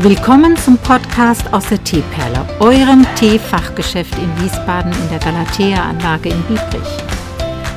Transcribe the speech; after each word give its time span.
Willkommen 0.00 0.54
zum 0.58 0.76
Podcast 0.76 1.50
aus 1.54 1.70
der 1.70 1.82
Teeperle, 1.82 2.46
eurem 2.60 3.06
Teefachgeschäft 3.16 4.12
in 4.18 4.44
Wiesbaden 4.44 4.92
in 4.92 5.08
der 5.08 5.18
Galatea-Anlage 5.18 6.28
in 6.28 6.42
Biebrich. 6.42 6.98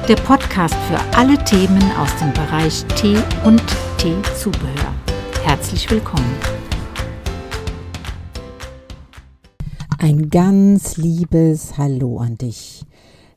Der 0.05 0.17
Podcast 0.17 0.75
für 0.89 0.99
alle 1.17 1.41
Themen 1.45 1.81
aus 1.97 2.13
dem 2.17 2.33
Bereich 2.33 2.83
Tee 2.97 3.15
und 3.45 3.63
Teezubehör. 3.97 4.93
Herzlich 5.45 5.89
willkommen. 5.89 6.35
Ein 9.97 10.29
ganz 10.29 10.97
liebes 10.97 11.77
Hallo 11.77 12.17
an 12.17 12.37
dich. 12.37 12.83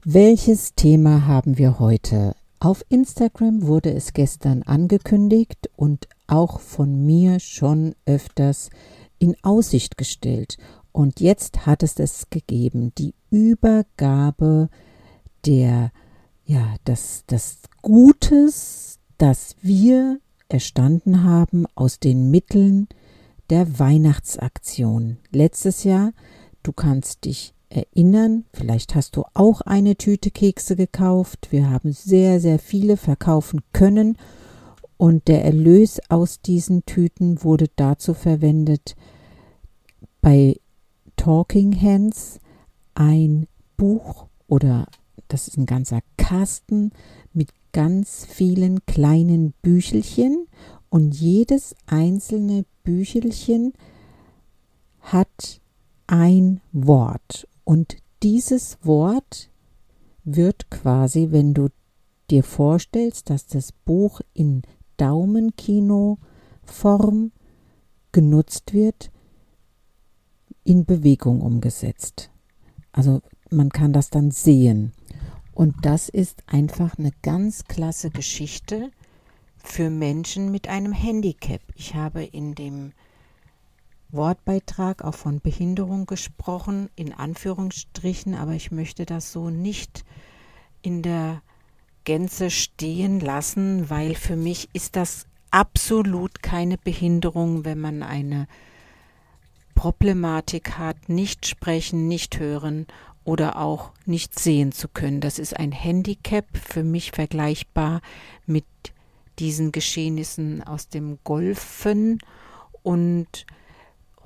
Welches 0.05 0.75
Thema 0.75 1.29
haben 1.29 1.57
wir 1.57 1.79
heute? 1.79 2.35
Auf 2.59 2.85
Instagram 2.89 3.63
wurde 3.63 3.95
es 3.95 4.13
gestern 4.13 4.65
angekündigt 4.65 5.71
und 5.77 6.09
auch 6.33 6.61
von 6.61 7.05
mir 7.05 7.41
schon 7.41 7.95
öfters 8.07 8.71
in 9.19 9.37
Aussicht 9.43 9.99
gestellt. 9.99 10.57
Und 10.91 11.21
jetzt 11.21 11.67
hat 11.67 11.83
es 11.83 11.99
es 11.99 12.31
gegeben, 12.31 12.93
die 12.97 13.15
Übergabe 13.31 14.69
der, 15.45 15.93
ja, 16.45 16.75
das, 16.85 17.25
das 17.27 17.59
Gutes, 17.83 18.99
das 19.19 19.57
wir 19.61 20.21
erstanden 20.49 21.23
haben 21.23 21.67
aus 21.75 22.01
den 22.01 22.31
Mitteln 22.31 22.89
der 23.51 23.79
Weihnachtsaktion. 23.79 25.19
Letztes 25.31 25.85
Jahr, 25.85 26.13
du 26.63 26.73
kannst 26.73 27.27
dich 27.27 27.55
erinnern, 27.69 28.45
vielleicht 28.55 28.95
hast 28.95 29.17
du 29.17 29.25
auch 29.35 29.61
eine 29.63 29.97
Tüte 29.97 30.31
Kekse 30.31 30.77
gekauft. 30.77 31.49
Wir 31.51 31.69
haben 31.69 31.93
sehr, 31.93 32.41
sehr 32.41 32.59
viele 32.59 32.97
verkaufen 32.97 33.61
können 33.73 34.17
und 35.03 35.27
der 35.27 35.45
Erlös 35.45 36.01
aus 36.11 36.43
diesen 36.43 36.87
Tüten 36.87 37.43
wurde 37.43 37.67
dazu 37.75 38.15
verwendet, 38.15 38.95
bei 40.21 40.61
Talking 41.17 41.75
Hands 41.83 42.39
ein 42.95 43.49
Buch 43.77 44.29
oder 44.47 44.87
das 45.27 45.49
ist 45.49 45.57
ein 45.57 45.67
ganzer 45.67 46.03
Kasten 46.19 46.93
mit 47.33 47.49
ganz 47.73 48.25
vielen 48.27 48.87
kleinen 48.87 49.55
Büchelchen. 49.61 50.47
Und 50.89 51.17
jedes 51.17 51.75
einzelne 51.87 52.65
Büchelchen 52.85 53.73
hat 55.01 55.61
ein 56.07 56.61
Wort. 56.71 57.49
Und 57.65 57.97
dieses 58.23 58.79
Wort 58.85 59.51
wird 60.23 60.71
quasi, 60.71 61.33
wenn 61.33 61.55
du 61.55 61.71
dir 62.31 62.45
vorstellst, 62.45 63.31
dass 63.31 63.49
das 63.49 63.73
Buch 63.73 64.21
in 64.33 64.63
Daumenkino-Form 65.03 67.33
genutzt 68.13 68.73
wird, 68.73 69.11
in 70.63 70.85
Bewegung 70.85 71.41
umgesetzt. 71.41 72.31
Also 72.93 73.21
man 73.51 73.71
kann 73.71 73.93
das 73.93 74.11
dann 74.11 74.31
sehen. 74.31 74.93
Und 75.55 75.75
das 75.83 76.09
ist 76.09 76.45
einfach 76.47 76.97
eine 76.99 77.11
ganz 77.23 77.65
klasse 77.65 78.11
Geschichte 78.11 78.93
für 79.57 79.91
Menschen 79.91 80.53
mit 80.53 80.69
einem 80.69 80.93
Handicap. 80.93 81.63
Ich 81.75 81.97
habe 81.97 82.23
in 82.23 82.55
dem 82.55 82.93
Wortbeitrag 84.11 85.03
auch 85.03 85.17
von 85.17 85.41
Behinderung 85.41 86.07
gesprochen, 86.07 86.91
in 86.95 87.13
Anführungsstrichen, 87.13 88.37
aber 88.37 88.53
ich 88.53 88.71
möchte 88.71 89.05
das 89.05 89.33
so 89.33 89.51
nicht 89.51 90.05
in 90.81 91.03
der 91.03 91.43
Gänze 92.05 92.51
stehen 92.51 93.21
lassen, 93.21 93.91
weil 93.91 94.15
für 94.15 94.37
mich 94.37 94.69
ist 94.73 94.97
das 94.97 95.27
absolut 95.51 96.43
keine 96.43 96.79
Behinderung, 96.79 97.65
wenn 97.65 97.79
man 97.79 98.03
eine 98.03 98.47
Problematik 99.75 100.79
hat, 100.79 101.09
nicht 101.09 101.47
sprechen, 101.47 102.09
nicht 102.09 102.39
hören 102.39 102.87
oder 103.25 103.57
auch 103.57 103.93
nicht 104.07 104.39
sehen 104.39 104.73
zu 104.73 104.89
können. 104.89 105.21
Das 105.21 105.39
ist 105.39 105.57
ein 105.57 105.73
Handicap, 105.73 106.47
für 106.57 106.85
mich 106.85 107.13
vergleichbar 107.13 108.01
mit 108.47 108.65
diesen 109.39 109.73
Geschehnissen 109.73 110.63
aus 110.63 110.89
dem 110.89 111.19
Golfen. 111.25 112.19
Und 112.83 113.47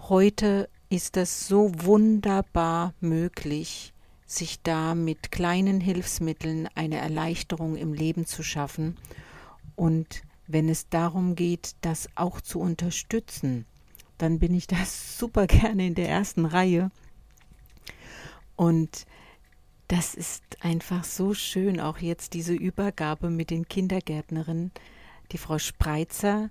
heute 0.09 0.69
ist 0.89 1.17
es 1.17 1.47
so 1.49 1.73
wunderbar 1.75 2.95
möglich, 3.01 3.93
sich 4.27 4.63
da 4.63 4.95
mit 4.95 5.31
kleinen 5.31 5.81
Hilfsmitteln 5.81 6.69
eine 6.75 6.99
Erleichterung 6.99 7.77
im 7.77 7.93
Leben 7.93 8.27
zu 8.27 8.43
schaffen 8.43 8.97
und 9.77 10.23
wenn 10.47 10.69
es 10.69 10.89
darum 10.89 11.35
geht, 11.35 11.77
das 11.81 12.09
auch 12.15 12.41
zu 12.41 12.61
unterstützen, 12.61 13.67
dann 14.19 14.39
bin 14.39 14.55
ich 14.55 14.67
da 14.67 14.77
super 14.85 15.47
gerne 15.47 15.87
in 15.87 15.95
der 15.95 16.09
ersten 16.09 16.47
Reihe. 16.47 16.91
Und 18.57 19.07
das 19.89 20.15
ist 20.15 20.43
einfach 20.61 21.05
so 21.05 21.35
schön, 21.35 21.79
auch 21.79 21.99
jetzt 21.99 22.33
diese 22.33 22.55
Übergabe 22.55 23.31
mit 23.31 23.51
den 23.51 23.69
Kindergärtnerinnen. 23.69 24.73
Die 25.33 25.39
Frau 25.39 25.59
Spreitzer 25.59 26.51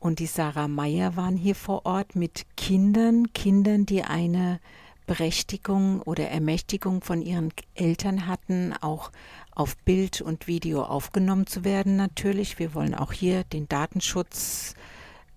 und 0.00 0.18
die 0.18 0.26
Sarah 0.26 0.68
Meyer 0.68 1.16
waren 1.16 1.36
hier 1.36 1.54
vor 1.54 1.84
Ort 1.84 2.16
mit 2.16 2.46
Kindern, 2.56 3.32
Kindern, 3.32 3.86
die 3.86 4.02
eine 4.02 4.60
Berechtigung 5.06 6.02
oder 6.02 6.28
Ermächtigung 6.28 7.00
von 7.00 7.22
ihren 7.22 7.52
Eltern 7.74 8.26
hatten, 8.26 8.74
auch 8.80 9.12
auf 9.52 9.76
Bild 9.78 10.20
und 10.20 10.46
Video 10.46 10.82
aufgenommen 10.82 11.46
zu 11.46 11.64
werden 11.64 11.96
natürlich. 11.96 12.58
Wir 12.58 12.74
wollen 12.74 12.94
auch 12.94 13.12
hier 13.12 13.44
den 13.44 13.68
Datenschutz 13.68 14.74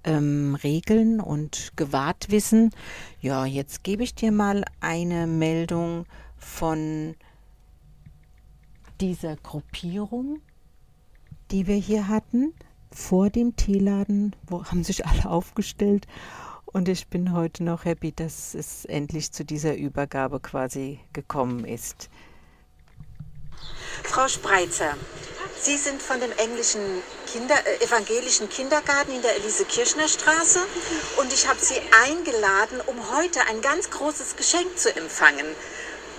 ähm, 0.04 0.56
regeln 0.64 1.20
und 1.20 1.74
gewahrt 1.76 2.32
wissen. 2.32 2.72
Ja, 3.22 3.46
jetzt 3.46 3.84
gebe 3.84 4.04
ich 4.04 4.16
dir 4.16 4.32
mal 4.32 4.66
eine 4.80 5.28
Meldung 5.28 6.06
von 6.38 7.16
dieser 9.00 9.36
Gruppierung, 9.38 10.42
die 11.52 11.68
wir 11.68 11.76
hier 11.76 12.08
hatten 12.08 12.54
vor 12.92 13.30
dem 13.30 13.56
Teeladen, 13.56 14.36
wo 14.48 14.64
haben 14.66 14.84
sich 14.84 15.06
alle 15.06 15.30
aufgestellt 15.30 16.08
und 16.72 16.88
ich 16.88 17.08
bin 17.08 17.34
heute 17.34 17.64
noch 17.64 17.86
happy, 17.86 18.12
dass 18.12 18.54
es 18.54 18.86
endlich 18.86 19.32
zu 19.32 19.44
dieser 19.44 19.76
Übergabe 19.76 20.40
quasi 20.40 21.00
gekommen 21.14 21.66
ist. 21.66 22.10
Frau 24.04 24.28
Spreitzer, 24.28 24.96
Sie 25.62 25.76
sind 25.76 26.02
von 26.02 26.20
dem 26.22 26.32
englischen 26.38 26.80
Kinder, 27.32 27.56
äh, 27.66 27.84
evangelischen 27.84 28.48
Kindergarten 28.48 29.12
in 29.12 29.22
der 29.22 29.36
Elise 29.36 29.66
Kirchner 29.66 30.08
Straße 30.08 30.60
und 31.18 31.34
ich 31.34 31.48
habe 31.48 31.60
Sie 31.60 31.76
eingeladen, 32.06 32.80
um 32.86 32.96
heute 33.18 33.42
ein 33.50 33.62
ganz 33.62 33.90
großes 33.90 34.38
Geschenk 34.38 34.78
zu 34.78 34.96
empfangen. 34.96 35.46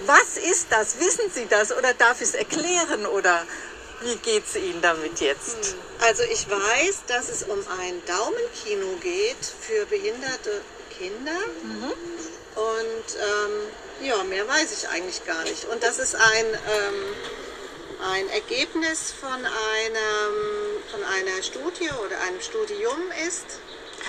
Was 0.04 0.36
ist 0.36 0.66
das? 0.70 0.98
Wissen 1.00 1.30
Sie 1.32 1.46
das 1.48 1.72
oder 1.76 1.94
darf 1.94 2.20
ich 2.20 2.28
es 2.28 2.34
erklären 2.34 3.06
oder 3.06 3.42
wie 4.02 4.16
geht 4.16 4.44
es 4.46 4.56
Ihnen 4.56 4.80
damit 4.82 5.20
jetzt? 5.20 5.66
Hm. 5.66 5.78
Also 6.00 6.22
ich 6.24 6.48
weiß, 6.48 7.02
dass 7.06 7.28
es 7.28 7.42
um 7.42 7.58
ein 7.78 8.02
Daumenkino 8.06 8.96
geht 9.02 9.44
für 9.60 9.86
behinderte 9.86 10.62
Kinder. 10.96 11.38
Mhm. 11.62 11.92
Und 12.56 13.16
ähm, 13.16 14.06
ja, 14.06 14.22
mehr 14.24 14.46
weiß 14.46 14.72
ich 14.72 14.88
eigentlich 14.88 15.24
gar 15.24 15.42
nicht. 15.44 15.64
Und 15.66 15.82
das 15.82 15.98
ist 15.98 16.14
ein, 16.14 16.46
ähm, 16.46 17.14
ein 18.12 18.28
Ergebnis 18.30 19.12
von, 19.12 19.30
einem, 19.30 20.82
von 20.90 21.02
einer 21.04 21.42
Studie 21.42 21.90
oder 22.04 22.20
einem 22.22 22.40
Studium 22.40 22.98
ist. 23.26 23.60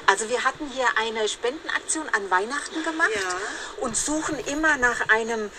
Also 0.07 0.29
wir 0.29 0.43
hatten 0.43 0.67
hier 0.73 0.87
eine 0.97 1.27
Spendenaktion 1.27 2.07
an 2.09 2.29
Weihnachten 2.31 2.83
gemacht 2.83 3.11
ja. 3.13 3.37
und 3.81 3.95
suchen 3.95 4.39
immer 4.47 4.77
nach 4.77 5.09
einem 5.09 5.51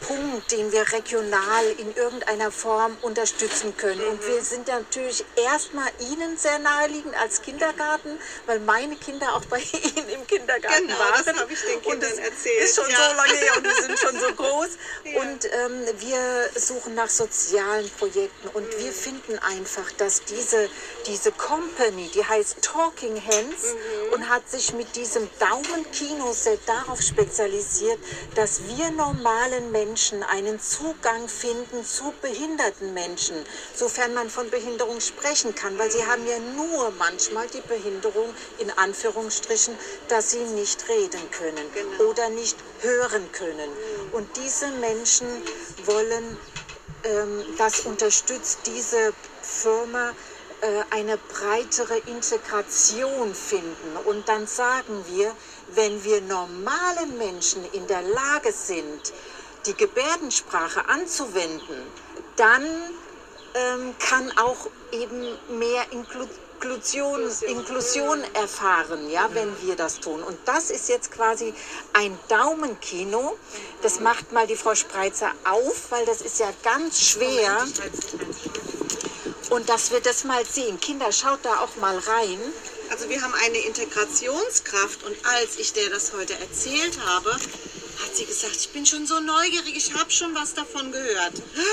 Punkt, 0.00 0.52
den 0.52 0.70
wir 0.72 0.92
regional 0.92 1.64
in 1.78 1.94
irgendeiner 1.94 2.50
Form 2.50 2.96
unterstützen 3.02 3.76
können. 3.76 4.00
Mhm. 4.00 4.10
Und 4.10 4.26
wir 4.26 4.42
sind 4.42 4.68
natürlich 4.68 5.24
erstmal 5.36 5.88
Ihnen 6.10 6.36
sehr 6.36 6.58
naheliegend 6.58 7.14
als 7.16 7.42
Kindergarten, 7.42 8.18
weil 8.46 8.60
meine 8.60 8.96
Kinder 8.96 9.34
auch 9.34 9.44
bei 9.46 9.58
Ihnen 9.96 10.08
im 10.08 10.26
Kindergarten 10.26 10.86
genau, 10.86 10.98
waren. 10.98 11.24
das 11.24 11.36
habe 11.36 11.52
ich 11.52 11.60
den 11.62 11.82
Kindern 11.82 12.12
und 12.12 12.18
erzählt. 12.18 12.64
ist 12.64 12.76
schon 12.76 12.90
ja. 12.90 12.96
so 12.96 13.16
lange 13.16 13.34
her 13.34 13.56
und 13.56 13.64
wir 13.64 13.74
sind 13.74 13.98
schon 13.98 14.20
so 14.20 14.34
groß. 14.34 14.68
Ja. 15.04 15.20
Und 15.20 15.44
ähm, 15.44 15.84
wir 15.98 16.50
suchen 16.56 16.94
nach 16.94 17.08
sozialen 17.08 17.88
Projekten 17.90 18.48
und 18.48 18.66
mhm. 18.66 18.78
wir 18.78 18.92
finden 18.92 19.38
einfach, 19.38 19.90
dass 19.92 20.24
diese, 20.24 20.68
diese 21.06 21.30
Company, 21.32 22.10
die 22.12 22.24
heißt 22.24 22.60
Talking 22.60 23.14
Hands 23.24 23.74
mhm. 23.74 24.12
und 24.14 24.28
hat 24.28 24.48
sich 24.50 24.72
mit 24.72 24.96
diesem 24.96 25.28
Daumen-Kinoset 25.38 26.60
darauf 26.66 27.00
spezialisiert, 27.00 27.98
dass 28.34 28.62
wir 28.64 28.90
normalen 28.90 29.70
Menschen 29.70 29.85
Menschen 29.86 30.22
einen 30.24 30.58
Zugang 30.60 31.28
finden 31.28 31.84
zu 31.84 32.12
behinderten 32.20 32.92
Menschen, 32.92 33.36
sofern 33.74 34.14
man 34.14 34.28
von 34.30 34.50
Behinderung 34.50 35.00
sprechen 35.00 35.54
kann, 35.54 35.78
weil 35.78 35.90
sie 35.90 36.04
haben 36.04 36.26
ja 36.26 36.38
nur 36.38 36.90
manchmal 36.98 37.46
die 37.48 37.60
Behinderung 37.60 38.34
in 38.58 38.70
Anführungsstrichen, 38.70 39.74
dass 40.08 40.32
sie 40.32 40.44
nicht 40.44 40.88
reden 40.88 41.30
können 41.30 41.70
genau. 41.72 42.10
oder 42.10 42.28
nicht 42.30 42.56
hören 42.80 43.30
können. 43.32 43.70
Und 44.12 44.28
diese 44.36 44.68
Menschen 44.72 45.28
wollen, 45.84 46.36
ähm, 47.04 47.44
das 47.56 47.80
unterstützt 47.80 48.60
diese 48.66 49.12
Firma 49.42 50.10
äh, 50.62 50.82
eine 50.90 51.16
breitere 51.16 51.98
Integration 52.06 53.34
finden. 53.34 53.96
Und 54.04 54.28
dann 54.28 54.46
sagen 54.46 55.04
wir, 55.08 55.32
wenn 55.74 56.02
wir 56.02 56.20
normalen 56.22 57.18
Menschen 57.18 57.64
in 57.72 57.86
der 57.86 58.02
Lage 58.02 58.52
sind, 58.52 59.12
die 59.66 59.74
Gebärdensprache 59.74 60.88
anzuwenden, 60.88 61.76
dann 62.36 62.64
ähm, 63.54 63.94
kann 63.98 64.30
auch 64.38 64.68
eben 64.92 65.36
mehr 65.58 65.84
Inklusion 65.90 66.30
Inklusion, 66.56 67.30
Inklusion 67.46 68.24
erfahren, 68.34 69.10
ja, 69.10 69.28
wenn 69.32 69.50
wir 69.62 69.76
das 69.76 70.00
tun. 70.00 70.22
Und 70.22 70.38
das 70.46 70.70
ist 70.70 70.88
jetzt 70.88 71.12
quasi 71.12 71.52
ein 71.92 72.18
Daumenkino. 72.28 73.36
Das 73.82 74.00
macht 74.00 74.32
mal 74.32 74.46
die 74.46 74.56
Frau 74.56 74.74
Spreitzer 74.74 75.32
auf, 75.44 75.90
weil 75.90 76.04
das 76.06 76.22
ist 76.22 76.38
ja 76.40 76.50
ganz 76.62 77.00
schwer. 77.00 77.66
Und 79.50 79.68
dass 79.68 79.92
wir 79.92 80.00
das 80.00 80.24
mal 80.24 80.44
sehen. 80.44 80.80
Kinder, 80.80 81.12
schaut 81.12 81.40
da 81.42 81.60
auch 81.60 81.76
mal 81.76 81.98
rein. 81.98 82.40
Also 82.90 83.08
wir 83.08 83.20
haben 83.20 83.34
eine 83.34 83.58
Integrationskraft 83.58 85.02
und 85.04 85.16
als 85.24 85.58
ich 85.58 85.72
der 85.72 85.90
das 85.90 86.12
heute 86.12 86.34
erzählt 86.34 86.98
habe, 87.04 87.30
hat 87.30 88.14
sie 88.14 88.26
gesagt, 88.26 88.56
ich 88.56 88.68
bin 88.70 88.84
schon 88.84 89.06
so 89.06 89.18
neugierig, 89.20 89.74
ich 89.74 89.94
habe 89.94 90.10
schon 90.10 90.34
was 90.34 90.54
davon 90.54 90.92
gehört. 90.92 91.32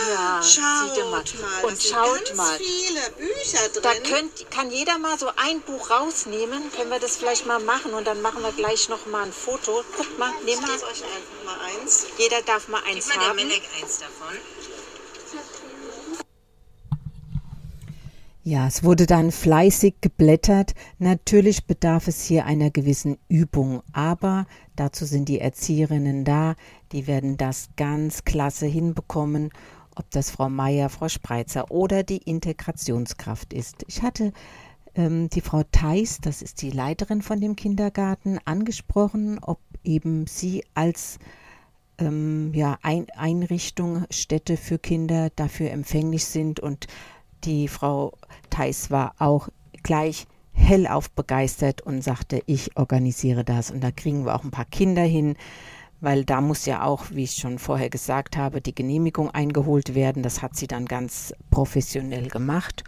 Ja, 0.09 0.41
schaut 0.41 0.97
mal. 0.97 1.09
mal. 1.11 1.23
Und 1.63 1.71
da 1.71 1.75
sind 1.75 1.93
schaut 1.93 2.35
mal. 2.35 2.57
viele 2.57 3.09
Bücher 3.17 3.69
drin. 3.69 3.81
Da 3.83 3.93
könnt, 4.09 4.51
kann 4.51 4.71
jeder 4.71 4.97
mal 4.97 5.19
so 5.19 5.29
ein 5.35 5.61
Buch 5.61 5.89
rausnehmen. 5.89 6.71
Können 6.71 6.89
wir 6.89 6.99
das 6.99 7.17
vielleicht 7.17 7.45
mal 7.45 7.59
machen 7.59 7.93
und 7.93 8.05
dann 8.05 8.21
machen 8.21 8.41
wir 8.41 8.51
gleich 8.53 8.89
noch 8.89 9.05
mal 9.05 9.23
ein 9.23 9.33
Foto. 9.33 9.83
Guckt 9.97 10.17
mal, 10.17 10.31
nehmen 10.43 10.61
gebe 10.61 10.61
mal. 10.61 10.73
euch 10.75 11.03
einfach 11.03 11.45
mal 11.45 11.59
eins. 11.81 12.05
Jeder 12.17 12.41
darf 12.41 12.67
mal 12.67 12.81
eins 12.83 13.05
Gib 13.05 13.15
mal 13.15 13.19
der 13.19 13.29
haben. 13.29 13.35
Melek 13.35 13.63
eins 13.79 13.99
davon. 13.99 14.37
Ja, 18.45 18.67
es 18.67 18.83
wurde 18.83 19.05
dann 19.05 19.31
fleißig 19.31 19.95
geblättert. 20.01 20.73
Natürlich 20.99 21.65
bedarf 21.65 22.09
es 22.09 22.25
hier 22.25 22.45
einer 22.45 22.71
gewissen 22.71 23.17
Übung, 23.29 23.81
aber 23.93 24.47
dazu 24.75 25.05
sind 25.05 25.29
die 25.29 25.39
Erzieherinnen 25.39 26.25
da, 26.25 26.55
die 26.91 27.07
werden 27.07 27.37
das 27.37 27.69
ganz 27.77 28.25
klasse 28.25 28.65
hinbekommen, 28.65 29.49
ob 29.95 30.11
das 30.11 30.29
Frau 30.29 30.49
Meier, 30.49 30.89
Frau 30.89 31.07
Spreitzer 31.07 31.71
oder 31.71 32.03
die 32.03 32.17
Integrationskraft 32.17 33.53
ist. 33.53 33.85
Ich 33.87 34.01
hatte 34.01 34.33
ähm, 34.93 35.29
die 35.29 35.41
Frau 35.41 35.63
Theis, 35.71 36.19
das 36.21 36.41
ist 36.41 36.61
die 36.61 36.71
Leiterin 36.71 37.21
von 37.21 37.39
dem 37.39 37.55
Kindergarten, 37.55 38.39
angesprochen, 38.43 39.39
ob 39.39 39.59
eben 39.85 40.27
sie 40.27 40.65
als 40.73 41.17
ähm, 41.97 42.51
ja, 42.53 42.77
Ein 42.81 43.07
Einrichtung, 43.15 44.03
Städte 44.09 44.57
für 44.57 44.79
Kinder 44.79 45.29
dafür 45.29 45.71
empfänglich 45.71 46.25
sind. 46.25 46.59
Und 46.59 46.87
die 47.43 47.67
Frau 47.67 48.13
Theis 48.49 48.91
war 48.91 49.15
auch 49.19 49.49
gleich 49.83 50.25
hellauf 50.53 51.09
begeistert 51.11 51.81
und 51.81 52.03
sagte, 52.03 52.41
ich 52.45 52.77
organisiere 52.77 53.43
das. 53.43 53.71
Und 53.71 53.81
da 53.83 53.91
kriegen 53.91 54.25
wir 54.25 54.35
auch 54.35 54.43
ein 54.43 54.51
paar 54.51 54.65
Kinder 54.65 55.01
hin, 55.01 55.35
weil 55.99 56.25
da 56.25 56.41
muss 56.41 56.65
ja 56.65 56.83
auch, 56.83 57.11
wie 57.11 57.23
ich 57.23 57.35
schon 57.35 57.59
vorher 57.59 57.89
gesagt 57.89 58.37
habe, 58.37 58.61
die 58.61 58.75
Genehmigung 58.75 59.31
eingeholt 59.31 59.95
werden. 59.95 60.23
Das 60.23 60.41
hat 60.41 60.55
sie 60.55 60.67
dann 60.67 60.85
ganz 60.85 61.33
professionell 61.49 62.27
gemacht. 62.27 62.83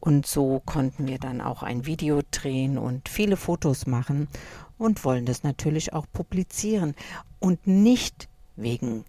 Und 0.00 0.26
so 0.26 0.60
konnten 0.64 1.06
wir 1.06 1.18
dann 1.18 1.40
auch 1.40 1.62
ein 1.62 1.86
Video 1.86 2.22
drehen 2.30 2.76
und 2.76 3.08
viele 3.08 3.36
Fotos 3.36 3.86
machen 3.86 4.28
und 4.76 5.04
wollen 5.04 5.26
das 5.26 5.44
natürlich 5.44 5.92
auch 5.92 6.06
publizieren. 6.12 6.94
Und 7.38 7.66
nicht 7.66 8.28
wegen 8.56 9.04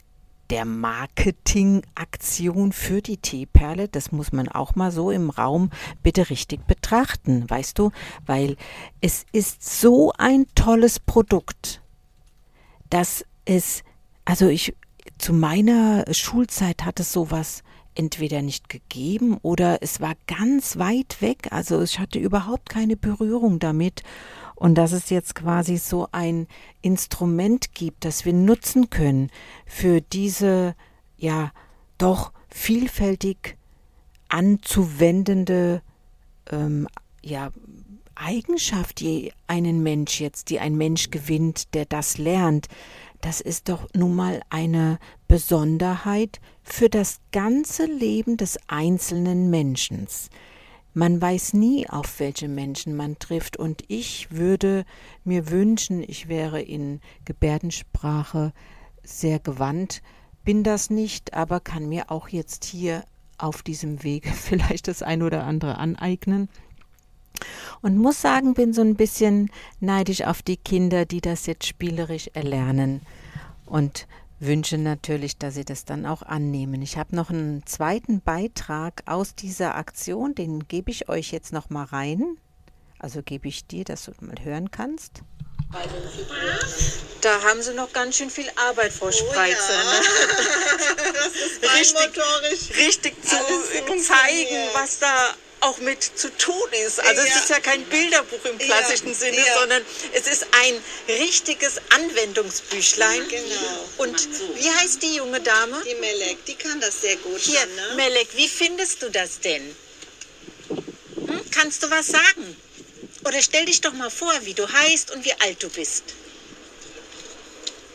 der 0.49 0.65
Marketingaktion 0.65 2.71
für 2.71 3.01
die 3.01 3.17
Teeperle, 3.17 3.87
das 3.87 4.11
muss 4.11 4.31
man 4.31 4.49
auch 4.49 4.75
mal 4.75 4.91
so 4.91 5.11
im 5.11 5.29
Raum 5.29 5.69
bitte 6.03 6.29
richtig 6.29 6.65
betrachten, 6.67 7.49
weißt 7.49 7.79
du, 7.79 7.91
weil 8.25 8.57
es 9.01 9.25
ist 9.31 9.79
so 9.79 10.11
ein 10.17 10.45
tolles 10.55 10.99
Produkt, 10.99 11.81
dass 12.89 13.25
es, 13.45 13.83
also 14.25 14.47
ich, 14.47 14.75
zu 15.17 15.33
meiner 15.33 16.05
Schulzeit 16.11 16.85
hat 16.85 16.99
es 16.99 17.13
sowas 17.13 17.63
entweder 17.95 18.41
nicht 18.41 18.69
gegeben 18.69 19.37
oder 19.41 19.81
es 19.81 20.01
war 20.01 20.13
ganz 20.27 20.77
weit 20.77 21.21
weg, 21.21 21.47
also 21.51 21.81
ich 21.81 21.99
hatte 21.99 22.19
überhaupt 22.19 22.69
keine 22.69 22.97
Berührung 22.97 23.59
damit. 23.59 24.03
Und 24.55 24.75
dass 24.75 24.91
es 24.91 25.09
jetzt 25.09 25.35
quasi 25.35 25.77
so 25.77 26.07
ein 26.11 26.47
Instrument 26.81 27.73
gibt, 27.73 28.05
das 28.05 28.25
wir 28.25 28.33
nutzen 28.33 28.89
können 28.89 29.29
für 29.65 30.01
diese, 30.01 30.75
ja, 31.17 31.51
doch 31.97 32.31
vielfältig 32.49 33.57
anzuwendende, 34.29 35.81
ähm, 36.51 36.87
ja, 37.21 37.51
Eigenschaft, 38.15 38.99
die 38.99 39.33
einen 39.47 39.81
Mensch 39.81 40.19
jetzt, 40.19 40.49
die 40.49 40.59
ein 40.59 40.75
Mensch 40.75 41.09
gewinnt, 41.09 41.73
der 41.73 41.85
das 41.85 42.17
lernt, 42.17 42.67
das 43.21 43.39
ist 43.39 43.69
doch 43.69 43.87
nun 43.95 44.15
mal 44.15 44.41
eine 44.49 44.99
Besonderheit 45.27 46.41
für 46.61 46.89
das 46.89 47.21
ganze 47.31 47.85
Leben 47.85 48.35
des 48.35 48.59
einzelnen 48.67 49.49
Menschen. 49.49 50.07
Man 50.93 51.19
weiß 51.19 51.53
nie, 51.53 51.89
auf 51.89 52.19
welche 52.19 52.47
Menschen 52.47 52.95
man 52.95 53.17
trifft, 53.17 53.57
und 53.57 53.83
ich 53.87 54.31
würde 54.31 54.85
mir 55.23 55.49
wünschen, 55.49 56.03
ich 56.03 56.27
wäre 56.27 56.61
in 56.61 57.01
Gebärdensprache 57.25 58.53
sehr 59.03 59.39
gewandt, 59.39 60.01
bin 60.43 60.63
das 60.63 60.89
nicht, 60.89 61.33
aber 61.33 61.59
kann 61.59 61.89
mir 61.89 62.11
auch 62.11 62.27
jetzt 62.27 62.63
hier 62.65 63.03
auf 63.37 63.63
diesem 63.63 64.03
Weg 64.03 64.27
vielleicht 64.35 64.87
das 64.87 65.01
ein 65.01 65.23
oder 65.23 65.45
andere 65.45 65.77
aneignen. 65.77 66.49
Und 67.81 67.97
muss 67.97 68.21
sagen, 68.21 68.53
bin 68.53 68.73
so 68.73 68.81
ein 68.81 68.95
bisschen 68.95 69.49
neidisch 69.79 70.21
auf 70.23 70.41
die 70.43 70.57
Kinder, 70.57 71.05
die 71.05 71.21
das 71.21 71.47
jetzt 71.47 71.65
spielerisch 71.65 72.29
erlernen. 72.33 73.01
Und 73.65 74.07
wünsche 74.45 74.77
natürlich, 74.77 75.37
dass 75.37 75.55
Sie 75.55 75.65
das 75.65 75.85
dann 75.85 76.05
auch 76.05 76.21
annehmen. 76.21 76.81
Ich 76.81 76.97
habe 76.97 77.15
noch 77.15 77.29
einen 77.29 77.65
zweiten 77.65 78.21
Beitrag 78.21 79.03
aus 79.05 79.35
dieser 79.35 79.75
Aktion, 79.75 80.35
den 80.35 80.67
gebe 80.67 80.91
ich 80.91 81.09
euch 81.09 81.31
jetzt 81.31 81.53
noch 81.53 81.69
mal 81.69 81.85
rein. 81.85 82.37
Also 82.99 83.21
gebe 83.21 83.47
ich 83.47 83.67
dir, 83.67 83.83
dass 83.83 84.05
du 84.05 84.11
mal 84.21 84.35
hören 84.43 84.71
kannst. 84.71 85.21
Da 87.21 87.41
haben 87.41 87.61
Sie 87.61 87.73
noch 87.73 87.91
ganz 87.93 88.17
schön 88.17 88.29
viel 88.29 88.49
Arbeit, 88.69 88.93
Frau 88.93 89.11
Spreitzer. 89.11 89.73
ja. 89.73 89.83
Ne? 89.83 90.01
Das 91.13 91.33
ist 91.35 91.63
rein 91.63 91.77
Richtig, 91.79 92.15
motorisch. 92.15 92.87
richtig 92.87 93.23
zu 93.23 93.35
zeigen, 94.03 94.69
was 94.73 94.99
da 94.99 95.33
auch 95.63 95.77
mit 95.79 96.03
zu 96.03 96.29
tun 96.37 96.69
ist. 96.85 96.99
Also 96.99 97.21
es 97.21 97.29
Ja. 97.29 97.35
ist 97.39 97.49
ja 97.49 97.59
kein 97.59 97.83
Bilderbuch 97.85 98.43
im 98.45 98.57
klassischen 98.57 99.09
Ja, 99.09 99.13
Sinne, 99.13 99.37
ja. 99.45 99.59
sondern 99.59 99.85
es 100.13 100.27
ist 100.27 100.45
ein 100.51 100.83
richtiges 101.07 101.77
Anwendungsbüchlein. 101.89 103.27
Genau. 103.27 103.89
Und 103.97 104.27
wie 104.55 104.69
heißt 104.71 105.01
die 105.01 105.15
junge 105.15 105.39
Dame? 105.41 105.81
Die 105.85 105.95
Melek, 105.95 106.45
die 106.45 106.55
kann 106.55 106.79
das 106.81 107.01
sehr 107.01 107.15
gut 107.17 107.39
Hier, 107.39 107.59
schon, 107.59 107.75
ne? 107.75 107.93
Melek, 107.95 108.27
wie 108.35 108.47
findest 108.47 109.01
du 109.01 109.09
das 109.09 109.39
denn? 109.39 109.75
Hm? 110.69 111.41
Kannst 111.51 111.83
du 111.83 111.89
was 111.89 112.07
sagen? 112.07 112.57
Oder 113.25 113.41
stell 113.41 113.65
dich 113.65 113.79
doch 113.81 113.93
mal 113.93 114.09
vor, 114.09 114.33
wie 114.43 114.53
du 114.53 114.67
heißt 114.69 115.11
und 115.11 115.23
wie 115.23 115.33
alt 115.33 115.63
du 115.63 115.69
bist. 115.69 116.03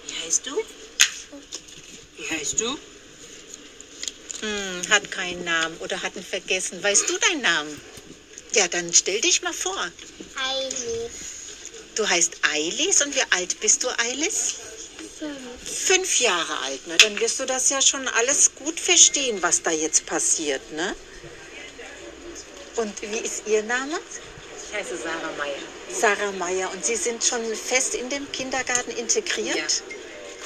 Wie 0.07 0.26
heißt 0.26 0.47
du? 0.47 0.57
Wie 2.16 2.31
heißt 2.31 2.61
du? 2.61 2.78
Hm, 4.40 4.83
hat 4.90 5.11
keinen 5.11 5.45
Namen 5.45 5.76
oder 5.78 6.00
hat 6.02 6.16
ihn 6.16 6.25
vergessen. 6.25 6.83
Weißt 6.83 7.09
du 7.09 7.18
deinen 7.18 7.42
Namen? 7.42 7.80
Ja, 8.52 8.68
dann 8.68 8.92
stell 8.92 9.21
dich 9.21 9.42
mal 9.42 9.52
vor. 9.52 9.90
Eilis. 10.37 11.12
Du 11.95 12.09
heißt 12.09 12.33
Eilis 12.52 13.02
und 13.02 13.14
wie 13.14 13.23
alt 13.30 13.59
bist 13.61 13.83
du, 13.83 13.88
Eilis? 13.99 14.54
Fünf. 15.18 15.87
Fünf 15.87 16.21
Jahre 16.21 16.59
alt, 16.59 16.87
ne? 16.87 16.97
Dann 16.99 17.18
wirst 17.18 17.40
du 17.40 17.45
das 17.45 17.71
ja 17.71 17.83
schon 17.83 18.07
alles 18.09 18.54
gut 18.54 18.78
verstehen, 18.78 19.42
was 19.42 19.62
da 19.62 19.73
jetzt 19.73 20.07
passiert, 20.07 20.73
ne? 20.73 20.95
Und 22.76 23.02
wie 23.02 23.18
ist 23.18 23.42
Ihr 23.47 23.64
Name? 23.64 23.99
Ich 24.68 24.75
heiße 24.75 24.97
Sarah 24.97 25.33
Meier. 25.37 25.54
Sarah 25.92 26.33
Meyer. 26.33 26.71
Und 26.71 26.85
Sie 26.85 26.95
sind 26.95 27.25
schon 27.25 27.42
fest 27.57 27.95
in 27.95 28.09
dem 28.11 28.30
Kindergarten 28.30 28.92
integriert? 28.92 29.57
Ja. 29.57 29.98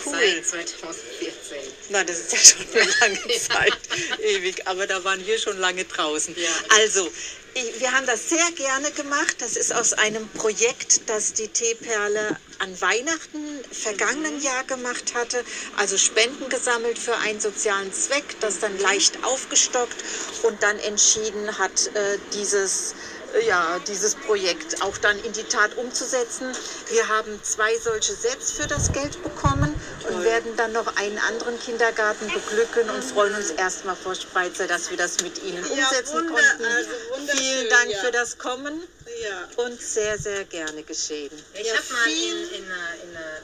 Cool. 0.05 0.43
Seit 0.45 0.69
2014. 0.69 1.59
Na, 1.91 2.05
das 2.05 2.19
ist 2.19 2.33
ja 2.33 2.39
schon 2.39 2.81
eine 2.81 2.91
lange 3.01 3.39
Zeit. 3.41 3.79
Ewig. 4.21 4.67
Aber 4.67 4.87
da 4.87 5.03
waren 5.05 5.25
wir 5.27 5.39
schon 5.39 5.59
lange 5.59 5.85
draußen. 5.85 6.35
Ja. 6.37 6.51
Also, 6.81 7.11
ich, 7.55 7.81
wir 7.81 7.93
haben 7.93 8.07
das 8.07 8.31
sehr 8.31 8.51
gerne 8.57 8.91
gemacht. 8.93 9.37
Das 9.41 9.57
ist 9.57 9.75
aus 9.75 9.93
einem 9.93 10.27
Projekt, 10.31 11.09
das 11.09 11.35
die 11.35 11.49
Teeperle 11.49 12.37
an 12.59 12.81
Weihnachten 12.81 13.39
vergangenen 13.71 14.41
Jahr 14.41 14.65
gemacht 14.65 15.15
hatte. 15.15 15.45
Also 15.77 15.99
Spenden 15.99 16.49
gesammelt 16.49 16.99
für 16.99 17.17
einen 17.19 17.41
sozialen 17.41 17.93
Zweck, 17.93 18.41
das 18.41 18.61
dann 18.61 18.79
leicht 18.79 19.23
aufgestockt 19.25 19.97
und 20.45 20.63
dann 20.63 20.79
entschieden 20.79 21.59
hat, 21.59 21.89
äh, 21.95 22.19
dieses 22.33 22.95
äh, 23.35 23.47
ja, 23.47 23.79
dieses 23.87 24.15
Projekt 24.15 24.83
auch 24.83 24.97
dann 24.99 25.19
in 25.25 25.33
die 25.33 25.45
Tat 25.45 25.77
umzusetzen. 25.77 26.53
Wir 26.91 27.09
haben 27.09 27.39
zwei 27.43 27.77
solche 27.79 28.15
Sets 28.15 28.53
für 28.53 28.67
das 28.67 28.93
Geld 28.93 29.23
bekommen 29.23 29.75
und 30.09 30.25
werden 30.25 30.57
dann 30.57 30.73
noch 30.73 30.97
einen 30.97 31.19
anderen 31.19 31.59
Kindergarten 31.61 32.27
beglücken 32.33 32.89
und 32.91 33.05
freuen 33.05 33.35
uns 33.35 33.51
erstmal 33.51 33.97
vor 33.97 34.15
Spreizer, 34.15 34.67
dass 34.67 34.91
wir 34.91 34.97
das 34.97 35.21
mit 35.21 35.43
Ihnen 35.43 35.65
Ja, 35.77 35.87
umsetzen 35.89 36.15
wunder- 36.15 36.33
konnten. 36.35 36.65
also 36.65 37.37
Vielen 37.37 37.69
Dank 37.69 37.91
ja. 37.91 37.99
für 38.01 38.11
das 38.11 38.39
Kommen 38.39 38.83
Ja. 39.23 39.49
und 39.65 39.81
sehr, 39.81 40.19
sehr 40.19 40.45
gerne 40.45 40.83
geschehen. 40.83 41.31
Ich 41.55 41.67
Ja, 41.67 41.75
habe 41.75 41.93
mal 41.93 42.09
in, 42.09 42.65
in 42.65 42.65
einer, 42.65 42.95
in 43.03 43.11
ähm, 43.11 43.42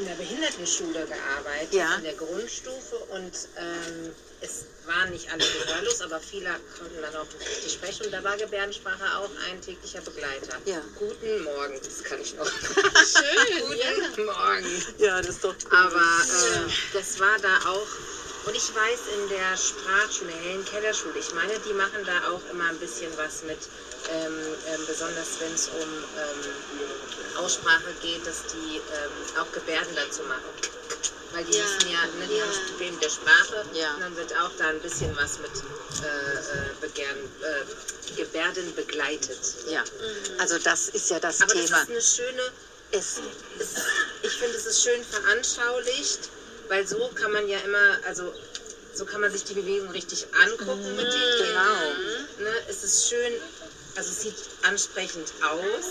in 0.00 0.06
einer 0.06 0.16
Behindertenschule 0.16 1.06
gearbeitet, 1.06 1.72
Ja. 1.72 1.94
in 1.96 2.04
der 2.04 2.14
Grundstufe 2.14 2.96
und 3.10 3.32
ähm, 3.56 4.12
es 4.40 4.64
waren 4.86 5.10
nicht 5.10 5.30
alle 5.30 5.44
gehörlos, 5.44 6.00
aber 6.00 6.18
viele 6.20 6.48
konnten 6.78 7.00
dann 7.02 7.14
auch 7.16 7.26
richtig 7.38 7.72
sprechen 7.74 8.06
und 8.06 8.12
da 8.12 8.24
war 8.24 8.36
Gebärdensprache 8.36 9.18
auch 9.18 9.30
ein 9.50 9.60
täglicher 9.60 10.00
Begleiter. 10.00 10.56
Ja. 10.64 10.80
Guten 10.98 11.44
Morgen, 11.44 11.78
das 11.84 12.02
kann 12.02 12.20
ich 12.20 12.34
noch. 12.36 12.46
Schön, 12.50 13.68
Guten 14.10 14.24
Morgen. 14.24 14.84
Ja, 14.98 15.18
das 15.20 15.36
ist 15.36 15.44
doch 15.44 15.54
Aber 15.70 15.98
äh, 16.00 16.70
das 16.94 17.20
war 17.20 17.38
da 17.42 17.68
auch, 17.68 17.86
und 18.46 18.56
ich 18.56 18.74
weiß 18.74 19.00
in 19.22 19.28
der 19.28 19.56
Sprachschule, 19.56 20.32
Helen 20.32 20.64
Keller 20.64 20.94
Schule, 20.94 21.18
ich 21.18 21.34
meine, 21.34 21.52
die 21.68 21.74
machen 21.74 22.02
da 22.06 22.30
auch 22.30 22.40
immer 22.50 22.64
ein 22.70 22.78
bisschen 22.78 23.12
was 23.18 23.42
mit, 23.42 23.58
ähm, 24.08 24.34
ähm, 24.68 24.80
besonders 24.86 25.28
wenn 25.40 25.52
es 25.54 25.68
um 25.68 25.88
ähm, 25.90 27.36
Aussprache 27.36 27.92
geht, 28.02 28.26
dass 28.26 28.42
die 28.52 28.76
ähm, 28.76 29.40
auch 29.40 29.50
Gebärden 29.52 29.94
dazu 29.94 30.22
machen. 30.22 30.42
Weil 31.32 31.44
die 31.44 31.56
Ja, 31.58 31.62
müssen 31.62 31.90
ja, 31.92 32.02
ne, 32.18 32.26
die 32.28 32.36
ja. 32.36 32.42
haben 32.42 32.50
ein 32.50 32.66
Problem 32.70 33.00
der 33.00 33.08
Sprache, 33.10 33.64
Ja. 33.72 33.94
und 33.94 34.00
dann 34.00 34.16
wird 34.16 34.32
auch 34.36 34.50
da 34.58 34.68
ein 34.68 34.80
bisschen 34.80 35.14
was 35.16 35.38
mit 35.38 35.50
äh, 35.52 36.06
äh, 36.06 36.70
Begehren, 36.80 37.18
äh, 37.42 38.16
Gebärden 38.16 38.74
begleitet. 38.74 39.38
Ja, 39.68 39.84
also 40.38 40.58
das 40.58 40.88
ist 40.88 41.08
ja 41.10 41.20
das 41.20 41.40
Aber 41.40 41.54
das 41.54 41.66
Thema. 41.66 41.82
ist 41.82 41.90
eine 41.90 42.02
schöne, 42.02 42.42
Es, 42.92 43.20
es, 43.60 43.68
ich 44.22 44.32
finde, 44.32 44.56
es 44.56 44.66
ist 44.66 44.82
schön 44.82 45.04
veranschaulicht, 45.04 46.28
weil 46.68 46.84
so 46.86 47.08
kann 47.14 47.30
man 47.32 47.48
ja 47.48 47.58
immer, 47.60 47.98
also 48.08 48.34
so 48.92 49.04
kann 49.04 49.20
man 49.20 49.30
sich 49.30 49.44
die 49.44 49.54
Bewegung 49.54 49.90
richtig 49.90 50.26
angucken 50.34 50.96
mit 50.96 51.06
den 51.06 51.36
Kindern. 51.38 51.96
Ne? 52.40 52.52
Es 52.68 52.82
ist 52.82 53.08
schön, 53.08 53.32
also 53.96 54.10
es 54.10 54.20
sieht 54.22 54.34
ansprechend 54.62 55.32
aus. 55.42 55.84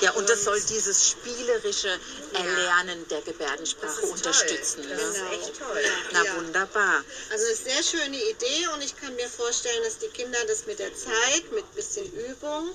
ja, 0.00 0.10
und 0.12 0.28
das 0.28 0.44
soll 0.44 0.60
dieses 0.60 1.10
spielerische 1.10 1.88
Erlernen 2.32 3.06
der 3.08 3.20
Das 3.20 3.24
Gebärdensprache 3.26 4.02
ist 4.02 4.12
unterstützen. 4.12 4.80
Ne? 4.82 4.88
Das 4.88 5.02
ist 5.02 5.22
echt 5.32 5.58
toll. 5.58 5.84
Na 6.12 6.24
Ja. 6.24 6.36
wunderbar. 6.36 7.04
Also 7.30 7.46
eine 7.46 7.56
sehr 7.56 7.82
schöne 7.82 8.16
Idee 8.16 8.66
und 8.74 8.82
ich 8.82 8.96
kann 8.96 9.14
mir 9.16 9.28
vorstellen, 9.28 9.82
dass 9.84 9.98
die 9.98 10.08
Kinder 10.08 10.38
das 10.46 10.66
mit 10.66 10.78
der 10.78 10.94
Zeit, 10.94 11.52
mit 11.52 11.70
bisschen 11.74 12.10
Übung 12.12 12.70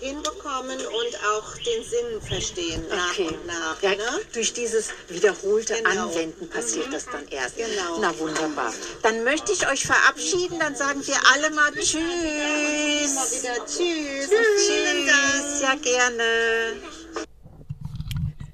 hinbekommen 0.00 0.78
und 0.78 1.12
auch 1.34 1.54
den 1.58 1.82
Sinn 1.84 2.20
verstehen 2.26 2.82
nach 2.88 3.12
Okay. 3.12 3.28
und 3.28 3.46
nach. 3.46 3.82
Ja, 3.82 3.90
ne? 3.90 4.20
Durch 4.32 4.52
dieses 4.52 4.90
wiederholte 5.08 5.74
Genau. 5.74 6.08
Anwenden 6.08 6.48
passiert 6.48 6.92
das 6.92 7.06
dann 7.06 7.26
erst. 7.28 7.56
Genau. 7.56 7.98
Na 8.00 8.16
wunderbar. 8.18 8.72
Dann 9.02 9.24
möchte 9.24 9.52
ich 9.52 9.66
euch 9.68 9.86
verabschieden. 9.86 10.58
Dann 10.58 10.74
sagen 10.76 11.00
wir 11.06 11.16
alle 11.32 11.50
mal 11.54 11.72
Tschüss. 11.72 11.96
Immer 12.00 13.26
wieder 13.30 13.66
Tschüss. 13.66 14.28
und 14.30 14.60
Vielen 14.66 15.06
Dank. 15.06 15.32
Tschüss. 15.32 15.60
Ja, 15.62 15.74
gerne. 15.74 16.22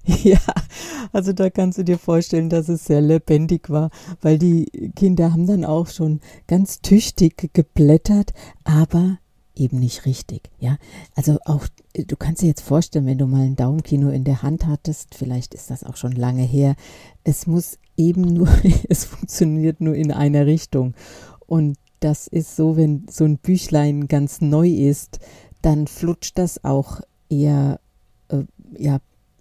Ja, 0.25 0.39
also 1.13 1.33
da 1.33 1.49
kannst 1.51 1.79
du 1.79 1.85
dir 1.85 1.99
vorstellen, 1.99 2.51
dass 2.51 2.69
es 2.69 2.85
sehr 2.87 3.01
lebendig 3.01 3.71
war, 3.71 3.91
weil 4.21 4.37
die 4.39 4.93
Kinder 4.97 5.33
haben 5.33 5.47
dann 5.47 5.65
auch 5.65 5.89
schon 5.89 6.21
ganz 6.49 6.81
tüchtig 6.81 7.51
geblättert, 7.53 8.33
aber 8.65 9.19
eben 9.55 9.79
nicht 9.79 10.07
richtig, 10.07 10.51
ja. 10.59 10.79
Also 11.15 11.39
auch, 11.45 11.67
du 11.95 12.17
kannst 12.17 12.43
dir 12.43 12.47
jetzt 12.47 12.63
vorstellen, 12.63 13.07
wenn 13.07 13.19
du 13.19 13.27
mal 13.27 13.43
ein 13.43 13.57
Daumenkino 13.57 14.11
in 14.11 14.25
der 14.25 14.43
Hand 14.43 14.67
hattest, 14.67 15.15
vielleicht 15.15 15.55
ist 15.55 15.71
das 15.71 15.85
auch 15.85 15.97
schon 15.97 16.13
lange 16.13 16.43
her, 16.43 16.75
es 17.25 17.47
muss 17.47 17.79
eben 17.97 18.23
nur, 18.23 18.49
es 18.89 19.05
funktioniert 19.05 19.81
nur 19.81 19.95
in 19.95 20.13
einer 20.13 20.47
Richtung. 20.47 20.95
Und 21.47 21.77
das 22.01 22.27
ist 22.27 22.57
so, 22.57 22.77
wenn 22.77 23.07
so 23.11 23.25
ein 23.25 23.39
Büchlein 23.39 24.09
ganz 24.09 24.41
neu 24.41 24.69
ist, 24.69 25.21
dann 25.61 25.87
flutscht 25.87 26.39
das 26.39 26.65
auch 26.65 27.01
eher, 27.29 27.81
äh, 28.29 28.45
ja, 28.77 29.01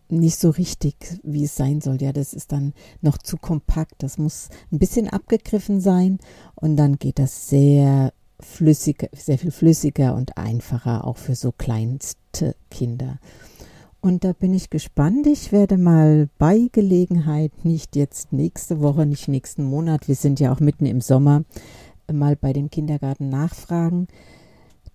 nicht 0.09 0.37
so 0.37 0.49
richtig, 0.49 0.95
wie 1.23 1.45
es 1.45 1.55
sein 1.55 1.79
soll. 1.79 2.01
Ja, 2.01 2.11
das 2.11 2.33
ist 2.33 2.51
dann 2.51 2.73
noch 3.01 3.17
zu 3.17 3.37
kompakt. 3.37 4.03
Das 4.03 4.17
muss 4.17 4.49
ein 4.71 4.77
bisschen 4.77 5.07
abgegriffen 5.07 5.79
sein 5.79 6.19
und 6.55 6.75
dann 6.75 6.97
geht 6.99 7.17
das 7.17 7.47
sehr 7.47 8.13
flüssiger, 8.41 9.07
sehr 9.13 9.37
viel 9.37 9.51
flüssiger 9.51 10.15
und 10.15 10.37
einfacher 10.37 11.05
auch 11.05 11.17
für 11.17 11.35
so 11.35 11.51
kleinste 11.51 12.55
Kinder. 12.69 13.19
Und 14.01 14.23
da 14.23 14.33
bin 14.33 14.53
ich 14.53 14.71
gespannt. 14.71 15.27
Ich 15.27 15.51
werde 15.51 15.77
mal 15.77 16.27
bei 16.39 16.69
Gelegenheit, 16.71 17.51
nicht 17.63 17.95
jetzt 17.95 18.33
nächste 18.33 18.81
Woche, 18.81 19.05
nicht 19.05 19.27
nächsten 19.27 19.63
Monat, 19.63 20.07
wir 20.07 20.15
sind 20.15 20.39
ja 20.39 20.51
auch 20.51 20.59
mitten 20.59 20.87
im 20.87 21.01
Sommer, 21.01 21.43
mal 22.11 22.35
bei 22.35 22.51
dem 22.51 22.71
Kindergarten 22.71 23.29
nachfragen. 23.29 24.07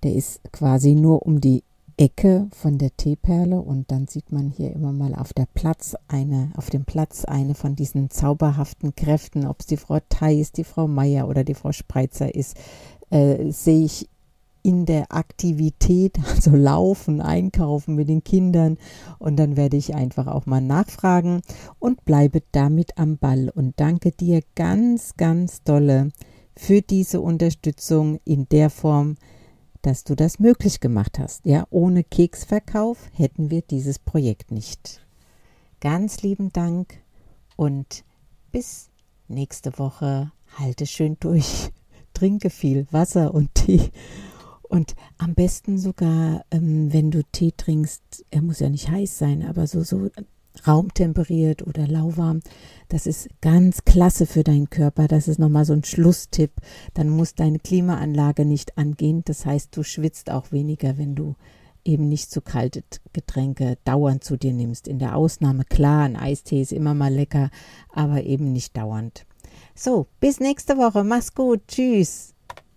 Der 0.03 0.15
ist 0.15 0.41
quasi 0.53 0.95
nur 0.95 1.25
um 1.25 1.41
die 1.41 1.63
Ecke 1.99 2.49
von 2.53 2.77
der 2.77 2.95
Teeperle 2.95 3.59
und 3.59 3.91
dann 3.91 4.07
sieht 4.07 4.31
man 4.31 4.51
hier 4.51 4.71
immer 4.73 4.93
mal 4.93 5.15
auf 5.15 5.33
der 5.33 5.47
Platz 5.55 5.95
eine, 6.09 6.51
auf 6.57 6.69
dem 6.69 6.85
Platz 6.85 7.25
eine 7.25 7.55
von 7.55 7.75
diesen 7.75 8.11
zauberhaften 8.11 8.95
Kräften, 8.95 9.47
ob 9.47 9.61
es 9.61 9.67
die 9.67 9.79
Frau 9.79 10.01
Theis, 10.11 10.53
die 10.53 10.65
Frau 10.65 10.89
Meier 10.89 11.27
oder 11.27 11.43
die 11.43 11.55
Frau 11.55 11.73
Spreitzer 11.73 12.35
ist, 12.35 12.57
äh, 13.11 13.51
sehe 13.51 13.85
ich 13.85 14.09
in 14.67 14.85
der 14.85 15.13
Aktivität, 15.13 16.19
also 16.35 16.51
laufen, 16.51 17.21
einkaufen 17.21 17.95
mit 17.95 18.09
den 18.09 18.25
Kindern 18.25 18.79
und 19.19 19.37
dann 19.37 19.57
werde 19.57 19.77
ich 19.77 19.95
einfach 19.95 20.27
auch 20.27 20.47
mal 20.47 20.61
nachfragen 20.61 21.43
und 21.79 22.05
bleibe 22.05 22.43
damit 22.51 22.99
am 22.99 23.17
Ball 23.17 23.49
und 23.49 23.75
danke 23.79 24.11
dir 24.11 24.43
ganz, 24.57 25.17
ganz 25.17 25.63
dolle 25.63 26.11
für 26.57 26.83
diese 26.83 27.21
Unterstützung 27.21 28.19
in 28.25 28.49
der 28.49 28.71
Form, 28.71 29.17
dass 29.83 30.03
du 30.03 30.17
das 30.17 30.41
möglich 30.41 30.81
gemacht 30.81 31.21
hast. 31.21 31.47
Ja, 31.47 31.67
ohne 31.71 32.03
Keksverkauf 32.03 32.99
hätten 33.13 33.51
wir 33.51 33.63
dieses 33.63 34.01
Projekt 34.01 34.51
nicht. 34.51 35.07
Ganz 35.81 36.23
lieben 36.23 36.53
Dank 36.53 36.99
und 37.55 38.03
bis 38.51 38.91
nächste 39.29 39.79
Woche. 39.79 40.33
Halte 40.59 40.87
schön 40.87 41.17
durch. 41.21 41.71
Trinke 42.17 42.49
viel 42.49 42.87
Wasser 42.91 43.35
und 43.35 43.55
Tee. 43.55 43.91
Und 44.63 44.95
am 45.19 45.35
besten 45.35 45.79
sogar, 45.79 46.45
ähm, 46.51 46.93
wenn 46.93 47.11
du 47.11 47.23
Tee 47.31 47.53
trinkst, 47.55 48.25
er 48.31 48.43
muss 48.43 48.59
ja 48.59 48.71
nicht 48.71 48.91
heiß 48.91 49.19
sein, 49.19 49.45
aber 49.47 49.67
so, 49.67 49.83
so 49.83 50.09
raumtemperiert 50.67 51.67
oder 51.67 51.87
lauwarm, 51.87 52.41
das 52.89 53.07
ist 53.07 53.29
ganz 53.43 53.85
klasse 53.85 54.25
für 54.25 54.43
deinen 54.43 54.71
Körper. 54.71 55.09
Das 55.09 55.29
ist 55.29 55.39
nochmal 55.39 55.67
so 55.67 55.75
ein 55.75 55.85
Schlusstipp. 55.85 56.53
Dann 56.95 57.11
muss 57.11 57.35
deine 57.35 57.59
Klimaanlage 57.59 58.47
nicht 58.47 58.79
angehen. 58.79 59.23
Das 59.27 59.45
heißt, 59.45 59.77
du 59.77 59.83
schwitzt 59.83 60.31
auch 60.31 60.53
weniger, 60.53 60.97
wenn 60.97 61.15
du 61.15 61.37
eben 61.85 62.09
nicht 62.09 62.31
zu 62.31 62.41
kalte 62.41 62.83
Getränke 63.13 63.77
dauernd 63.85 64.25
zu 64.25 64.37
dir 64.37 64.55
nimmst. 64.55 64.89
In 64.89 64.99
der 64.99 65.17
Ausnahme, 65.17 65.65
klar, 65.65 66.05
ein 66.05 66.17
Eistee 66.17 66.63
ist 66.63 66.73
immer 66.73 66.95
mal 66.95 67.13
lecker, 67.13 67.51
aber 67.93 68.25
eben 68.25 68.53
nicht 68.53 68.77
dauernd. 68.77 69.27
So, 69.77 70.07
bis 70.21 70.41
nächste 70.41 70.77
Woche. 70.79 71.05
Mach's 71.05 71.35
gut. 71.35 71.61
Tschüss. 71.69 72.36